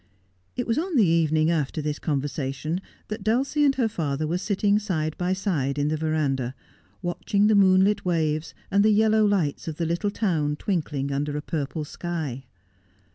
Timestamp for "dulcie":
3.23-3.63